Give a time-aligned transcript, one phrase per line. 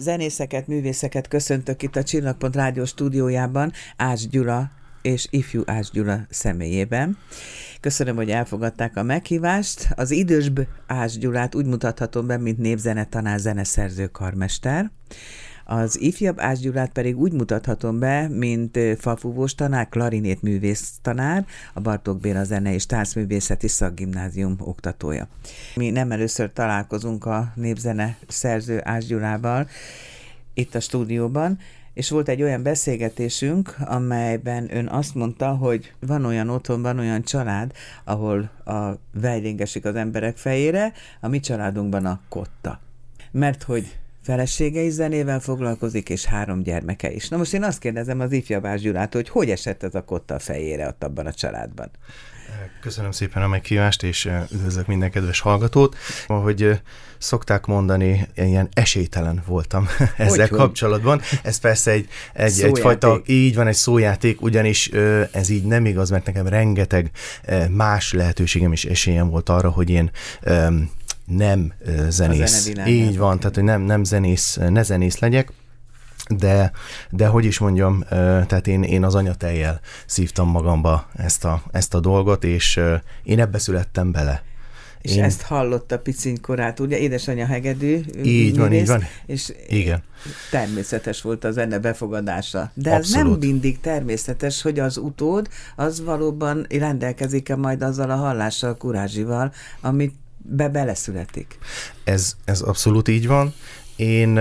[0.00, 4.70] Zenészeket, művészeket köszöntök itt a Csillagpont Rádió stúdiójában, Ács Gyula
[5.02, 7.18] és ifjú Ács Gyula személyében.
[7.80, 9.88] Köszönöm, hogy elfogadták a meghívást.
[9.94, 14.90] Az idősbb Ács Gyulát úgy mutathatom be, mint névzenetanár, zeneszerző, karmester.
[15.64, 21.80] Az ifjabb Ács Gyulát pedig úgy mutathatom be, mint falfúvós tanár, klarinét művész tanár, a
[21.80, 25.28] Bartók Béla Zene és Táncművészeti Szakgimnázium oktatója.
[25.74, 29.68] Mi nem először találkozunk a népzene szerző Ács Gyulával
[30.54, 31.58] itt a stúdióban,
[31.94, 37.22] és volt egy olyan beszélgetésünk, amelyben ön azt mondta, hogy van olyan otthon, van olyan
[37.22, 37.72] család,
[38.04, 42.80] ahol a vejlingesik az emberek fejére, a mi családunkban a kotta.
[43.30, 43.98] Mert hogy
[44.30, 47.28] felesége is zenével foglalkozik, és három gyermeke is.
[47.28, 50.38] Na most én azt kérdezem az ifjabás Gyulától, hogy hogy esett ez a kotta a
[50.38, 51.90] fejére ott abban a családban?
[52.80, 55.96] Köszönöm szépen a meghívást, és üdvözlök minden kedves hallgatót.
[56.26, 56.80] Ahogy
[57.18, 61.20] szokták mondani, ilyen esélytelen voltam ezzel hogy, kapcsolatban.
[61.42, 64.88] Ez persze egy, egy, egyfajta, így van, egy szójáték, ugyanis
[65.32, 67.10] ez így nem igaz, mert nekem rengeteg
[67.70, 70.10] más lehetőségem és esélyem volt arra, hogy én
[71.36, 71.72] nem
[72.08, 72.72] zenész.
[72.86, 75.52] Így van, tehát hogy nem, nem zenész, ne zenész legyek
[76.36, 76.72] de,
[77.10, 82.00] de hogy is mondjam, tehát én, én az anyatejjel szívtam magamba ezt a, ezt a
[82.00, 82.80] dolgot, és
[83.22, 84.42] én ebbe születtem bele.
[85.02, 85.24] És én...
[85.24, 88.00] ezt hallotta piciny korát, ugye édesanyja hegedű.
[88.22, 89.02] Így van, így van.
[89.26, 90.02] És Igen.
[90.50, 92.70] természetes volt a zene befogadása.
[92.74, 93.26] De Abszolút.
[93.26, 99.52] ez nem mindig természetes, hogy az utód az valóban rendelkezik-e majd azzal a hallással, kurázsival,
[99.80, 101.58] amit be beleszületik.
[102.04, 103.54] Ez, ez abszolút így van.
[103.96, 104.40] Én,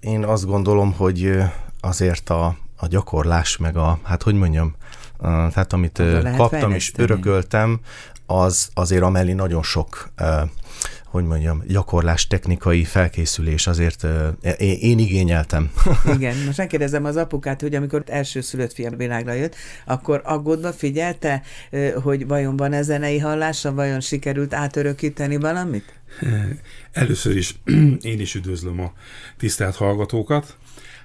[0.00, 1.38] én azt gondolom, hogy
[1.80, 4.74] azért a, a gyakorlás, meg a, hát hogy mondjam,
[5.22, 6.02] tehát amit
[6.36, 7.80] kaptam és örököltem,
[8.40, 10.12] az azért amellé nagyon sok
[11.12, 15.70] hogy mondjam, gyakorlás, technikai felkészülés azért uh, én, én igényeltem.
[16.16, 19.54] Igen, most megkérdezem az apukát, hogy amikor elsőszülött fiam világra jött,
[19.86, 21.42] akkor aggódva figyelte,
[22.02, 26.00] hogy vajon van e zenei hallása, vajon sikerült átörökíteni valamit?
[26.92, 27.60] Először is
[28.12, 28.92] én is üdvözlöm a
[29.38, 30.56] tisztelt hallgatókat.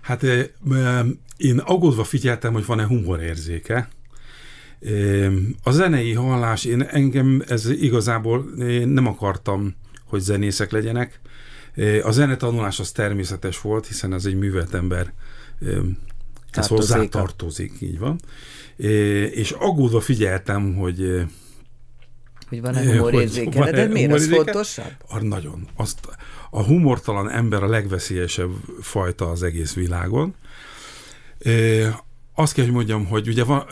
[0.01, 0.24] Hát
[1.38, 3.88] én aggódva figyeltem, hogy van-e humorérzéke.
[5.63, 9.75] A zenei hallás, én engem ez igazából én nem akartam
[10.07, 11.19] hogy zenészek legyenek.
[12.01, 15.13] A zenetanulás az természetes volt, hiszen ez egy művelt ember
[16.51, 18.19] ez hozzátartozik, így van.
[19.31, 21.25] És aggódva figyeltem, hogy
[22.49, 24.91] hogy van-e humorérzéke, de miért az fontosabb?
[25.21, 25.67] Nagyon.
[25.75, 25.99] Azt,
[26.49, 28.51] a humortalan ember a legveszélyesebb
[28.81, 30.35] fajta az egész világon.
[32.40, 33.66] Azt kell, hogy mondjam, hogy ugye van,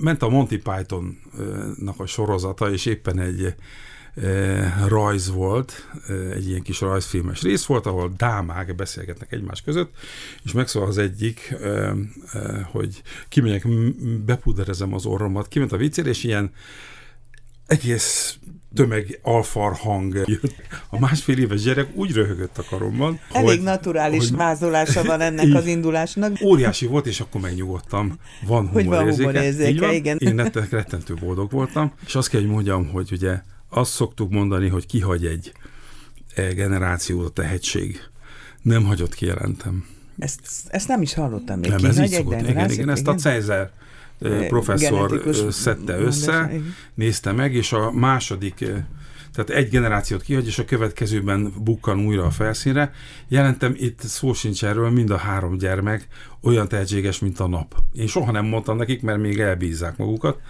[0.00, 3.54] ment a Monty Pythonnak a sorozata, és éppen egy
[4.88, 5.88] rajz volt,
[6.34, 9.94] egy ilyen kis rajzfilmes rész volt, ahol dámák beszélgetnek egymás között,
[10.44, 11.54] és megszól az egyik,
[12.70, 13.68] hogy kimegyek,
[14.24, 16.52] bepuderezem az orromat, kiment a viccére, és ilyen
[17.68, 18.38] egész
[18.74, 20.54] tömeg alfar hang jött.
[20.88, 23.20] A másfél éves gyerek úgy röhögött a karomban.
[23.32, 26.38] Elég hogy, naturális hogy, vázolása van ennek így, az indulásnak.
[26.44, 28.18] Óriási volt, és akkor megnyugodtam.
[28.46, 29.92] Van humorérzéke.
[29.92, 30.16] igen.
[30.18, 34.86] Én rettentő boldog voltam, és azt kell, hogy mondjam, hogy ugye azt szoktuk mondani, hogy
[34.86, 35.52] kihagy egy
[36.34, 38.00] e generációt a tehetség.
[38.62, 39.86] Nem hagyott ki, jelentem.
[40.18, 41.70] Ezt, ezt nem is hallottam még.
[41.70, 42.40] Nem, ez így szokott.
[42.40, 43.70] Igen, igen, ezt a Cézer
[44.48, 46.50] professzor szedte össze,
[46.94, 48.54] nézte meg, és a második,
[49.34, 52.92] tehát egy generációt kihagy, és a következőben bukkan újra a felszínre.
[53.28, 56.06] Jelentem, itt szó sincs erről, mind a három gyermek
[56.42, 57.74] olyan tehetséges, mint a nap.
[57.92, 60.40] Én soha nem mondtam nekik, mert még elbízzák magukat,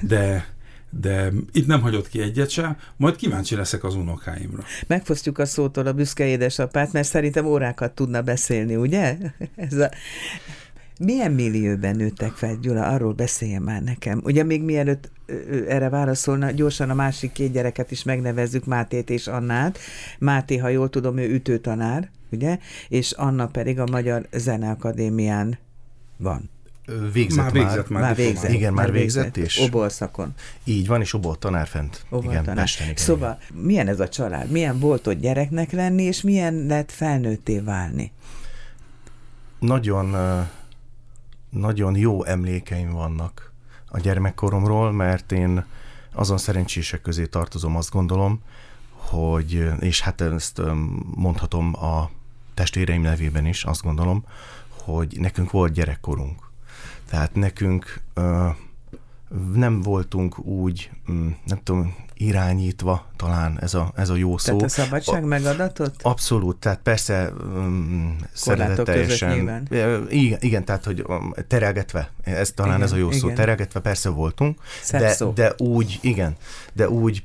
[0.00, 0.56] de
[0.90, 4.62] de itt nem hagyott ki egyet sem, majd kíváncsi leszek az unokáimra.
[4.86, 9.16] Megfosztjuk a szótól a büszke édesapát, mert szerintem órákat tudna beszélni, ugye?
[9.56, 9.90] Ez a...
[10.98, 12.86] Milyen millióben nőttek fel, Gyula?
[12.86, 14.20] Arról beszéljen már nekem.
[14.24, 15.10] Ugye még mielőtt
[15.68, 19.78] erre válaszolna, gyorsan a másik két gyereket is megnevezzük, Mátét és Annát.
[20.18, 22.58] Máté, ha jól tudom, ő ütőtanár, ugye?
[22.88, 25.58] És Anna pedig a Magyar Zeneakadémián
[26.16, 26.50] van.
[27.12, 27.52] Végzett már.
[27.52, 28.52] Végzett már, már végzett.
[28.52, 29.34] Igen, már, már végzett.
[29.34, 30.34] végzett és obol szakon.
[30.64, 32.04] Így van, és obol tanár fent.
[32.10, 32.64] Obol igen, tanár.
[32.64, 33.62] Pesten, igen, szóval igen.
[33.62, 34.50] milyen ez a család?
[34.50, 38.12] Milyen volt ott gyereknek lenni, és milyen lett felnőtté válni?
[39.58, 40.16] Nagyon,
[41.50, 43.52] nagyon jó emlékeim vannak
[43.86, 45.64] a gyermekkoromról, mert én
[46.12, 48.42] azon szerencsések közé tartozom, azt gondolom,
[48.92, 50.60] hogy, és hát ezt
[51.14, 52.10] mondhatom a
[52.54, 54.24] testvéreim nevében is, azt gondolom,
[54.68, 56.50] hogy nekünk volt gyerekkorunk.
[57.08, 58.00] Tehát nekünk
[59.54, 64.56] nem voltunk úgy, mm, nem tudom, irányítva talán ez a, ez a jó szó.
[64.56, 66.00] Tehát a szabadság a, megadatott?
[66.02, 69.66] Abszolút, tehát persze um, szeretetesen.
[70.08, 73.18] Igen, igen, tehát hogy um, terelgetve, ez talán igen, ez a jó igen.
[73.18, 74.60] szó, terelgetve persze voltunk,
[74.90, 76.36] de, de úgy, igen,
[76.72, 77.22] de úgy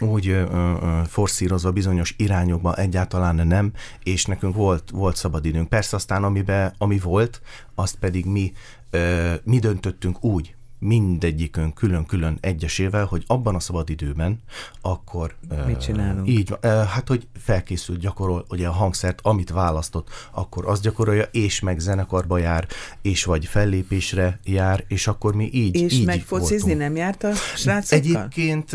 [0.00, 3.72] úgy ö, ö, forszírozva bizonyos irányokba egyáltalán nem,
[4.02, 5.68] és nekünk volt, volt szabadidőnk.
[5.68, 7.40] Persze aztán amibe, ami volt,
[7.74, 8.52] azt pedig mi,
[8.90, 10.53] ö, mi döntöttünk úgy,
[10.84, 14.40] mindegyikön külön-külön egyesével, hogy abban a szabad időben
[14.80, 15.34] akkor...
[15.66, 16.28] Mit csinálunk?
[16.28, 21.78] Így, hát, hogy felkészült, gyakorol, ugye a hangszert, amit választott, akkor azt gyakorolja, és meg
[21.78, 22.66] zenekarba jár,
[23.02, 27.32] és vagy fellépésre jár, és akkor mi így És így meg focizni nem járt a
[27.56, 27.98] srácokkal?
[27.98, 28.70] Egyébként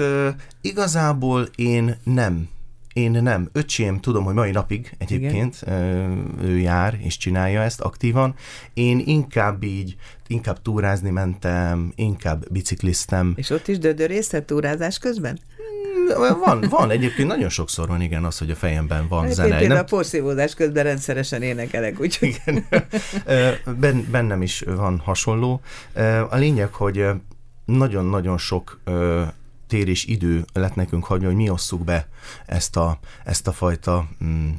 [0.62, 2.50] igazából én nem
[2.94, 3.50] én nem.
[3.52, 6.36] Öcsém, tudom, hogy mai napig egyébként Igen.
[6.42, 8.36] ő jár és csinálja ezt aktívan.
[8.74, 9.96] Én inkább így,
[10.30, 13.34] inkább túrázni mentem, inkább bicikliztem.
[13.36, 15.40] És ott is dödörészett túrázás közben?
[15.56, 19.50] Hmm, van, van, egyébként nagyon sokszor van, igen, az, hogy a fejemben van hát zene.
[19.50, 19.78] Például nem...
[19.78, 22.28] a porszívódás közben rendszeresen énekelek, úgyhogy...
[22.28, 22.66] Igen.
[23.80, 25.62] Ben, bennem is van hasonló.
[26.30, 27.06] A lényeg, hogy
[27.66, 28.80] nagyon-nagyon sok
[29.69, 32.07] tér és idő lett nekünk hagyni, hogy mi osszuk be
[32.45, 34.50] ezt a, ezt a fajta mm,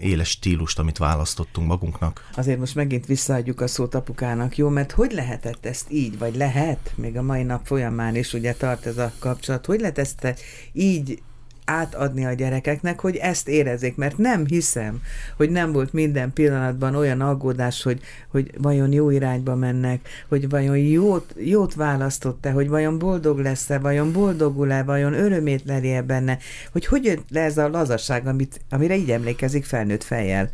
[0.00, 2.28] éles stílust, amit választottunk magunknak.
[2.36, 4.68] Azért most megint visszaadjuk a szót apukának, jó?
[4.68, 8.86] Mert hogy lehetett ezt így, vagy lehet, még a mai nap folyamán is ugye tart
[8.86, 10.34] ez a kapcsolat, hogy lehet ezt
[10.72, 11.22] így
[11.64, 15.02] átadni a gyerekeknek, hogy ezt érezzék, mert nem hiszem,
[15.36, 20.76] hogy nem volt minden pillanatban olyan aggódás, hogy, hogy vajon jó irányba mennek, hogy vajon
[20.76, 26.38] jót, jót választott-e, hogy vajon boldog lesz-e, vajon boldogul-e, vajon örömét leli-e benne,
[26.72, 30.50] hogy hogy jött le ez a lazaság, amit, amire így emlékezik felnőtt fejjel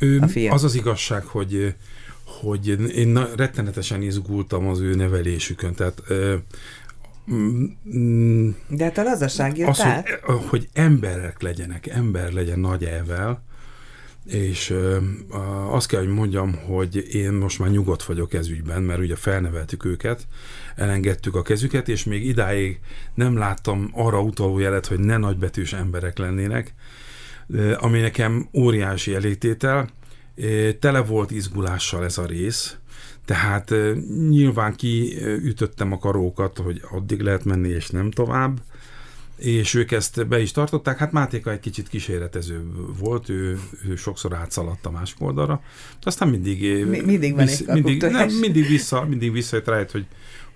[0.00, 0.52] ő, a fiam.
[0.52, 1.74] Az az igazság, hogy
[2.40, 6.02] hogy én rettenetesen izgultam az ő nevelésükön, tehát
[8.68, 10.08] de hát a lazaság jött az, át.
[10.08, 13.42] Hogy, hogy emberek legyenek, ember legyen nagy elvel,
[14.26, 18.98] és uh, azt kell, hogy mondjam, hogy én most már nyugodt vagyok ez ügyben, mert
[18.98, 20.26] ugye felneveltük őket,
[20.76, 22.80] elengedtük a kezüket, és még idáig
[23.14, 26.74] nem láttam arra utaló jelet, hogy ne nagybetűs emberek lennének,
[27.76, 29.88] ami nekem óriási elégtétel.
[30.80, 32.76] Tele volt izgulással ez a rész,
[33.24, 33.74] tehát
[34.28, 38.60] nyilván kiütöttem a karókat, hogy addig lehet menni, és nem tovább,
[39.36, 40.98] és ők ezt be is tartották.
[40.98, 42.62] Hát Mátéka egy kicsit kísérletező
[42.98, 43.58] volt, ő,
[43.88, 45.62] ő sokszor átszaladt a másik oldalra,
[46.02, 46.86] aztán mindig...
[46.86, 50.06] Mi, mindig van mindig, nem, mindig, vissza, mindig visszajött rá, hogy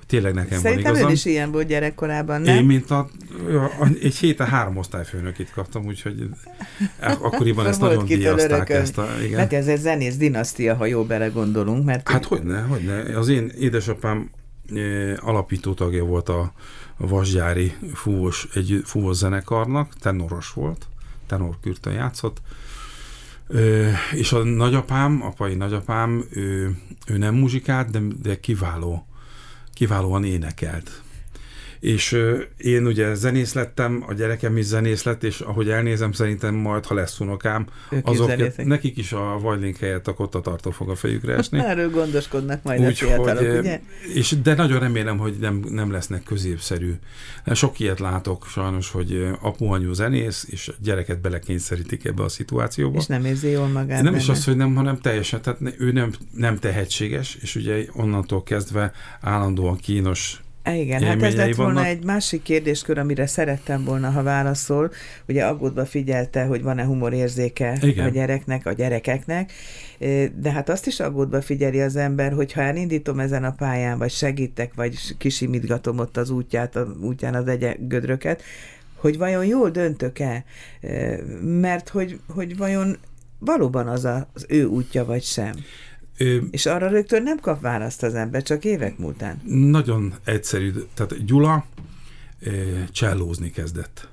[0.08, 1.12] tényleg nekem Szerintem van igazam.
[1.12, 2.56] is ilyen volt gyerekkorában, nem?
[2.56, 3.08] Én, mint a,
[4.02, 6.28] egy héten három osztályfőnökit kaptam, úgyhogy
[7.00, 8.70] akkoriban ezt nagyon díjazták.
[8.70, 9.36] Ezt a, igen.
[9.36, 11.84] Mert ez egy zenész dinasztia, ha jó belegondolunk.
[11.84, 13.18] Mert hát hogyne, hogyne.
[13.18, 14.30] Az én édesapám
[14.74, 16.52] eh, alapító tagja volt a
[16.96, 20.86] Vasgyári fúvós, egy fúvós zenekarnak, tenoros volt,
[21.26, 22.40] tenorkürtön játszott,
[23.50, 26.76] Ö, és a nagyapám, apai nagyapám, ő,
[27.06, 29.07] ő nem muzsikált, de, de kiváló
[29.78, 31.02] kiválóan énekelt.
[31.80, 32.22] És
[32.56, 36.94] én ugye zenész lettem, a gyerekem is zenész lett, és ahogy elnézem, szerintem majd, ha
[36.94, 41.58] lesz unokám, ők azok, nekik is a vajlink helyett a kottatartó fog a fejükre esni.
[41.58, 43.80] Erről gondoskodnak majd Úgy, a fiatalok, hogy, ugye?
[44.14, 46.94] És, de nagyon remélem, hogy nem, nem lesznek középszerű.
[47.52, 52.98] Sok ilyet látok sajnos, hogy apu anyu zenész, és a gyereket belekényszerítik ebbe a szituációba.
[52.98, 54.02] És nem érzi jól magát.
[54.02, 54.16] Nem benne.
[54.16, 58.92] is az, hogy nem, hanem teljesen, tehát ő nem, nem tehetséges, és ugye onnantól kezdve
[59.20, 60.42] állandóan kínos
[60.74, 61.88] igen, hát ez lett volna vannak.
[61.88, 64.90] egy másik kérdéskör, amire szerettem volna, ha válaszol.
[65.28, 68.06] Ugye aggódva figyelte, hogy van-e humorérzéke Igen.
[68.06, 69.52] a gyereknek, a gyerekeknek,
[70.34, 74.10] de hát azt is aggódva figyeli az ember, hogy ha elindítom ezen a pályán, vagy
[74.10, 77.44] segítek, vagy kisimítgatom ott az útját, a, útján az
[77.78, 78.42] gödröket,
[78.94, 80.44] hogy vajon jól döntök-e,
[81.42, 82.96] mert hogy, hogy vajon
[83.38, 85.52] valóban az a, az ő útja, vagy sem.
[86.18, 89.40] Ö, és arra rögtön nem kap választ az ember, csak évek múltán.
[89.44, 90.72] Nagyon egyszerű.
[90.94, 91.66] Tehát Gyula
[92.90, 94.08] csellózni kezdett.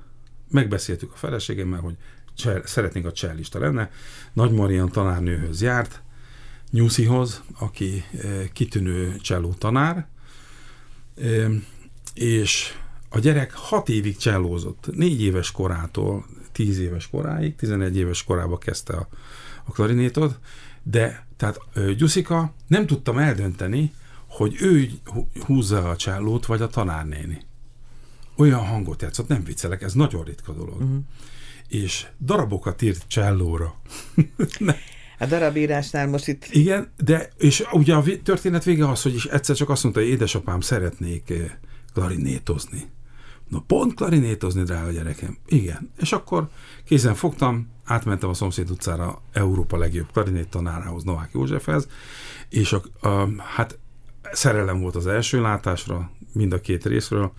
[0.49, 1.95] Megbeszéltük a feleségemmel, hogy
[2.35, 3.91] csel, szeretnénk a csellista lenne.
[4.33, 6.01] Nagy Marian tanárnőhöz járt,
[6.71, 8.03] Nyuszihoz, aki
[8.53, 10.07] kitűnő cselló tanár,
[12.13, 12.73] és
[13.09, 14.87] a gyerek hat évig csellózott.
[14.91, 19.07] Négy éves korától tíz éves koráig, 11 éves korába kezdte a,
[19.63, 20.39] a klarinétot,
[20.87, 21.59] de tehát
[21.97, 23.93] Gyuszika nem tudtam eldönteni,
[24.27, 24.89] hogy ő
[25.45, 27.41] húzza a csellót, vagy a tanárnéni.
[28.35, 30.81] Olyan hangot játszott, nem viccelek, ez nagyon ritka dolog.
[30.81, 30.97] Uh-huh.
[31.67, 33.75] És darabokat írt csellóra.
[35.19, 36.45] A darabírásnál most itt...
[36.51, 40.09] Igen, de és ugye a történet vége az, hogy is egyszer csak azt mondta, hogy
[40.09, 41.33] édesapám szeretnék
[41.93, 42.83] klarinétozni.
[43.47, 45.37] Na pont klarinétozni, drága gyerekem.
[45.47, 45.91] Igen.
[45.97, 46.49] És akkor
[46.85, 51.87] kézen fogtam, átmentem a szomszéd utcára Európa legjobb klarinét tanárához, Novák Józsefhez,
[52.49, 53.77] és a, a, hát
[54.31, 57.31] szerelem volt az első látásra, mind a két részről,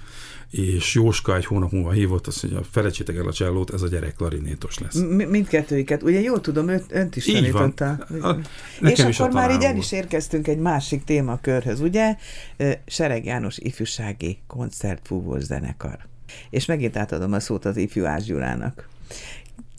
[0.51, 4.15] és Jóska egy hónap múlva hívott, azt mondja, felejtsétek el a csellót, ez a gyerek
[4.15, 4.95] klarinétos lesz.
[4.95, 8.07] M- mindkettőiket, ugye jól tudom, önt, önt is így tanította.
[8.09, 8.45] Van.
[8.81, 12.17] A, és akkor már így el is érkeztünk egy másik témakörhöz, ugye?
[12.87, 15.99] Sereg János ifjúsági koncertfúvós zenekar.
[16.51, 18.89] És megint átadom a szót az ifjú Ás Gyulának.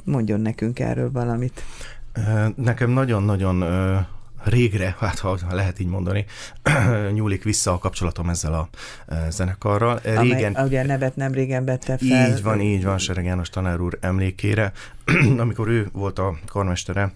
[0.07, 1.63] Mondjon nekünk erről valamit.
[2.55, 3.63] Nekem nagyon-nagyon
[4.43, 6.25] régre, hát ha lehet így mondani,
[7.13, 8.69] nyúlik vissza a kapcsolatom ezzel a
[9.29, 9.99] zenekarral.
[10.03, 12.29] Régen, Amely, ugye nevet nem régen vette fel.
[12.29, 14.71] Így van, így van, Sereg János tanár úr emlékére,
[15.37, 17.11] amikor ő volt a karmestere,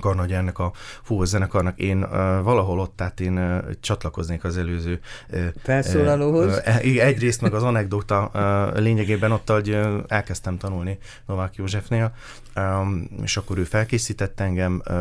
[0.00, 1.78] Karnagy ennek a fúvós zenekarnak.
[1.78, 2.10] Én uh,
[2.42, 5.00] valahol ott, tehát én uh, csatlakoznék az előző
[5.30, 6.56] uh, felszólalóhoz.
[6.56, 12.14] Uh, egyrészt meg az anekdota uh, lényegében ott, hogy uh, elkezdtem tanulni Novák Józsefnél,
[12.56, 14.94] um, és akkor ő felkészített engem, uh,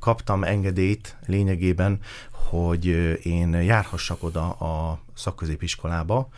[0.00, 1.98] kaptam engedélyt lényegében,
[2.30, 2.86] hogy
[3.26, 6.28] én járhassak oda a szakközépiskolába,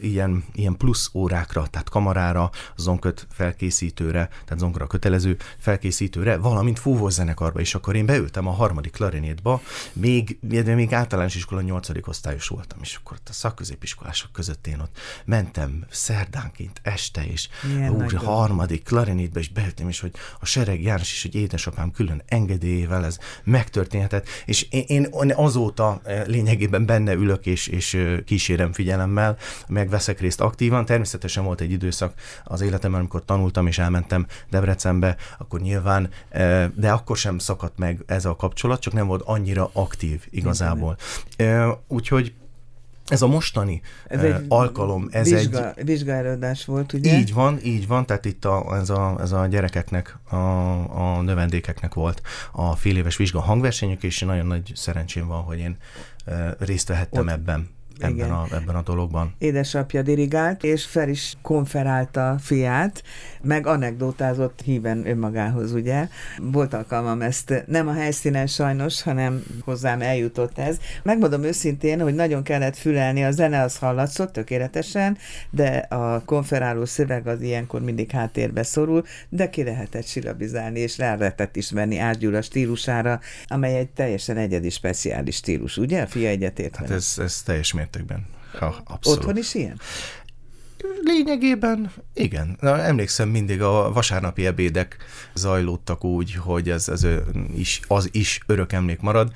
[0.00, 7.60] ilyen, ilyen plusz órákra, tehát kamarára, zonköt felkészítőre, tehát zongora kötelező felkészítőre, valamint fúvós zenekarba,
[7.60, 9.60] és akkor én beültem a harmadik klarinétba,
[9.92, 15.84] még, még általános iskola nyolcadik osztályos voltam, és akkor a szakközépiskolások között én ott mentem
[15.90, 17.48] szerdánként este, és
[17.90, 22.22] úgy a harmadik klarinétbe is beültem, és hogy a sereg János is, hogy édesapám külön
[22.26, 29.36] engedélyével ez megtörténhetett, és én, én azóta lényegében benne ülök, és, és kísérem figyelemmel,
[29.68, 30.84] megveszek részt aktívan.
[30.84, 32.12] Természetesen volt egy időszak
[32.44, 38.02] az életemben, amikor tanultam és elmentem Debrecenbe, akkor nyilván, eh, de akkor sem szakadt meg
[38.06, 40.96] ez a kapcsolat, csak nem volt annyira aktív igazából.
[41.36, 42.34] Eh, úgyhogy
[43.08, 45.84] ez a mostani ez egy alkalom, ez vizsga, egy...
[45.84, 47.18] Vizsgálódás volt, ugye?
[47.18, 50.36] Így van, így van, tehát itt a, ez, a, ez a gyerekeknek, a,
[51.16, 52.22] a növendékeknek volt
[52.52, 55.76] a fél éves vizsga hangversenyük, és nagyon nagy szerencsém van, hogy én
[56.58, 59.34] részt vehettem Ott ebben ebben a, ebben a dologban.
[59.38, 63.02] Édesapja dirigált, és fel is konferálta fiát,
[63.42, 66.08] meg anekdotázott híven önmagához, ugye.
[66.42, 70.76] Volt alkalmam ezt, nem a helyszínen sajnos, hanem hozzám eljutott ez.
[71.02, 75.18] Megmondom őszintén, hogy nagyon kellett fülelni, a zene az hallatszott tökéletesen,
[75.50, 81.16] de a konferáló szöveg az ilyenkor mindig háttérbe szorul, de ki lehetett silabizálni, és rá
[81.16, 86.02] lehetett ismerni Ásgyula stílusára, amely egy teljesen egyedi, speciális stílus, ugye?
[86.02, 86.76] A fia egyetért.
[86.76, 88.26] Hát ez, ez teljes mértékben.
[88.58, 89.18] Ha, abszolút.
[89.18, 89.80] Otthon is ilyen?
[91.02, 92.56] Lényegében igen.
[92.60, 94.96] Na, emlékszem mindig a vasárnapi ebédek
[95.34, 97.06] zajlódtak úgy, hogy ez, ez
[97.56, 99.32] is, az is örök emlék marad.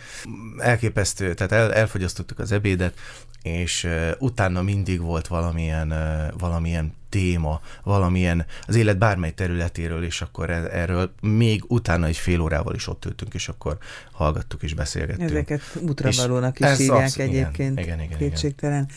[0.59, 2.99] Elképesztő, tehát el, elfogyasztottuk az ebédet,
[3.43, 3.89] és
[4.19, 5.95] utána mindig volt valamilyen,
[6.39, 12.41] valamilyen téma, valamilyen az élet bármely területéről, és akkor e, erről még utána egy fél
[12.41, 13.79] órával is ott ültünk, és akkor
[14.13, 15.31] hallgattuk és beszélgettünk.
[15.31, 18.83] Ezeket útravalónak is hívják az, egyébként, igen, igen, igen, kétségtelen.
[18.83, 18.97] Igen.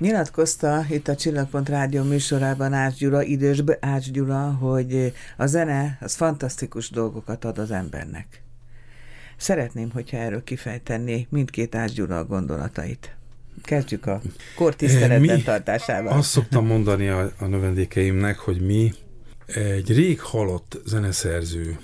[0.00, 6.14] Nyilatkozta itt a Csillagpont Rádió műsorában Ács Gyula, idősbe Ács Gyula, hogy a zene az
[6.14, 8.42] fantasztikus dolgokat ad az embernek.
[9.36, 13.16] Szeretném, hogyha erről kifejtené mindkét Ács Gyula a gondolatait.
[13.62, 14.20] Kezdjük a
[15.36, 16.12] mi, tartásával.
[16.12, 18.92] Azt szoktam mondani a, a növendékeimnek, hogy mi
[19.46, 21.78] egy rég halott zeneszerző,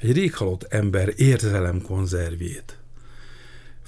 [0.00, 2.78] egy rég halott ember érzelem konzervjét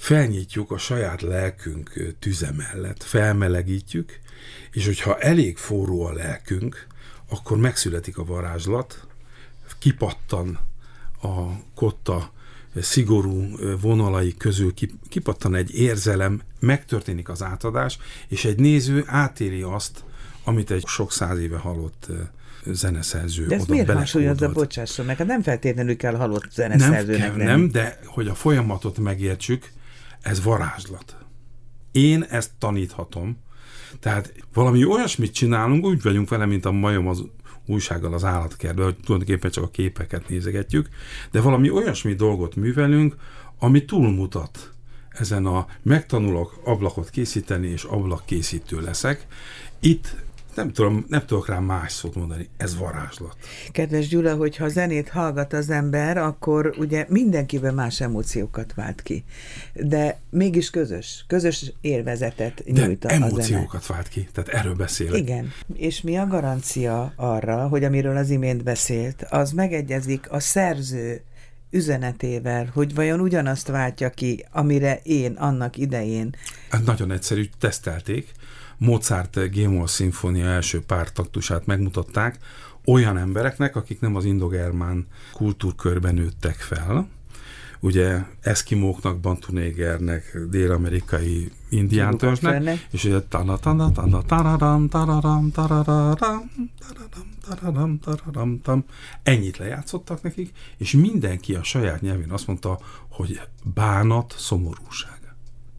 [0.01, 4.19] felnyitjuk a saját lelkünk tüze mellett, felmelegítjük,
[4.71, 6.87] és hogyha elég forró a lelkünk,
[7.29, 9.07] akkor megszületik a varázslat,
[9.79, 10.59] kipattan
[11.21, 12.31] a kotta
[12.75, 14.73] szigorú vonalai közül
[15.09, 17.97] kipattan egy érzelem, megtörténik az átadás,
[18.27, 20.03] és egy néző átéri azt,
[20.43, 22.07] amit egy sok száz éve halott
[22.65, 27.37] zeneszerző De ez oda miért hangsúlyozza, bocsásson meg, hát nem feltétlenül kell halott zeneszerzőnek nem,
[27.37, 29.71] kell, nem, de hogy a folyamatot megértsük,
[30.21, 31.15] ez varázslat.
[31.91, 33.37] Én ezt taníthatom.
[33.99, 37.23] Tehát valami olyasmit csinálunk, úgy vagyunk vele, mint a majom az
[37.71, 40.89] újsággal az állatkertben, hogy tulajdonképpen csak a képeket nézegetjük,
[41.31, 43.15] de valami olyasmi dolgot művelünk,
[43.59, 44.71] ami túlmutat
[45.09, 49.27] ezen a megtanulok ablakot készíteni, és ablakkészítő leszek.
[49.79, 50.15] Itt
[50.55, 53.35] nem, tudom, nem tudok rá más szót mondani, ez varázslat.
[53.71, 59.23] Kedves Gyula, hogyha zenét hallgat az ember, akkor ugye mindenkiben más emóciókat vált ki.
[59.73, 65.19] De mégis közös, közös élvezetet nyújt a emóciókat vált ki, tehát erről beszélek.
[65.19, 71.23] Igen, és mi a garancia arra, hogy amiről az imént beszélt, az megegyezik a szerző
[71.71, 76.35] üzenetével, hogy vajon ugyanazt váltja ki, amire én annak idején.
[76.69, 78.31] Hát nagyon egyszerű, tesztelték.
[78.81, 82.37] Mozart Gémol szimfónia első pár taktusát megmutatták
[82.85, 87.07] olyan embereknek, akik nem az indogermán kultúrkörben nőttek fel,
[87.79, 96.15] ugye eszkimóknak, bantunégernek, dél-amerikai indiántörzsnek, és ugye tana tana tana tararam tararam tararam
[97.47, 98.85] tararam tararam tam
[99.23, 105.19] ennyit lejátszottak nekik, és mindenki a saját nyelvén azt mondta, hogy bánat, szomorúság.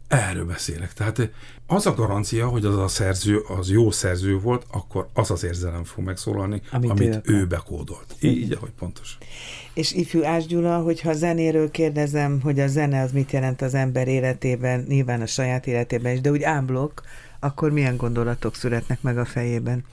[0.07, 0.93] Erről beszélek.
[0.93, 1.31] Tehát
[1.73, 5.83] az a garancia, hogy az a szerző az jó szerző volt, akkor az az érzelem
[5.83, 8.15] fog megszólalni, amit, amit ő, ő bekódolt.
[8.19, 9.17] Így, ahogy pontos.
[9.73, 14.07] És ifjú Ás Gyula, hogyha zenéről kérdezem, hogy a zene az mit jelent az ember
[14.07, 17.01] életében, nyilván a saját életében is, de úgy ámblok,
[17.39, 19.85] akkor milyen gondolatok születnek meg a fejében?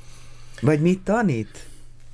[0.61, 1.70] Vagy mit tanít?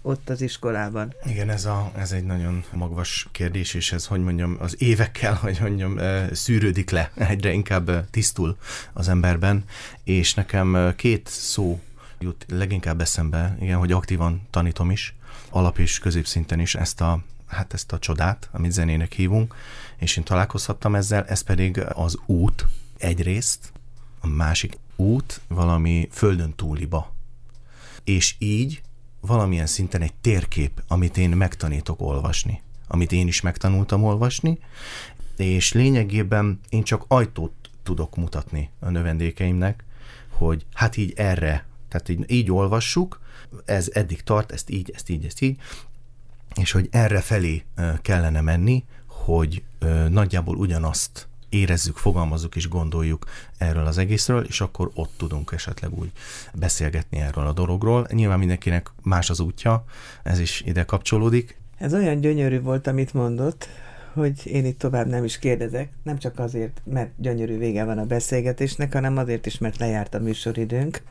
[0.07, 1.15] Ott az iskolában?
[1.25, 5.59] Igen, ez, a, ez egy nagyon magvas kérdés, és ez, hogy mondjam, az évekkel, hogy
[5.61, 5.99] mondjam,
[6.33, 8.57] szűrődik le, egyre inkább tisztul
[8.93, 9.65] az emberben,
[10.05, 11.81] és nekem két szó
[12.19, 15.15] jut leginkább eszembe, igen, hogy aktívan tanítom is,
[15.51, 19.55] alap és középszinten is ezt a, hát ezt a csodát, amit zenének hívunk,
[19.97, 22.67] és én találkozhattam ezzel, ez pedig az út
[22.99, 23.73] egyrészt,
[24.21, 27.15] a másik út valami földön túliba.
[28.05, 28.83] És így
[29.27, 34.59] valamilyen szinten egy térkép, amit én megtanítok olvasni, amit én is megtanultam olvasni,
[35.37, 37.53] és lényegében én csak ajtót
[37.83, 39.85] tudok mutatni a növendékeimnek,
[40.31, 43.21] hogy hát így erre, tehát így, így olvassuk,
[43.65, 45.61] ez eddig tart, ezt így, ezt így, ezt így,
[46.55, 47.65] és hogy erre felé
[48.03, 49.63] kellene menni, hogy
[50.09, 53.25] nagyjából ugyanazt érezzük, fogalmazzuk és gondoljuk
[53.59, 56.11] erről az egészről, és akkor ott tudunk esetleg úgy
[56.55, 58.07] beszélgetni erről a dologról.
[58.11, 59.85] Nyilván mindenkinek más az útja,
[60.23, 61.57] ez is ide kapcsolódik.
[61.79, 63.69] Ez olyan gyönyörű volt, amit mondott,
[64.17, 68.05] hogy én itt tovább nem is kérdezek, nem csak azért, mert gyönyörű vége van a
[68.05, 71.03] beszélgetésnek, hanem azért is, mert lejárt a műsoridőnk.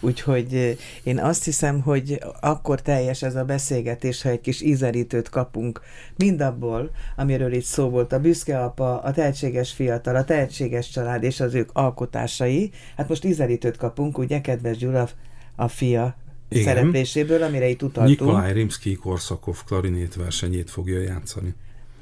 [0.00, 5.28] Úgyhogy eh, én azt hiszem, hogy akkor teljes ez a beszélgetés, ha egy kis ízelítőt
[5.28, 5.80] kapunk
[6.16, 11.40] mindabból, amiről itt szó volt, a büszke apa, a tehetséges fiatal, a tehetséges család és
[11.40, 12.70] az ők alkotásai.
[12.96, 15.08] Hát most ízelítőt kapunk, ugye, kedves Gyula,
[15.56, 16.16] a fia
[16.48, 16.64] igen.
[16.64, 18.18] szerepléséből, amire itt utaltunk.
[18.20, 21.54] Nikolaj Rimsky-Korszakov klarinét versenyét fogja játszani.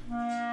[0.09, 0.46] Mm-hmm.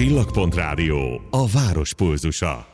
[0.00, 2.69] Csillagpont Rádió, a város pulzusa.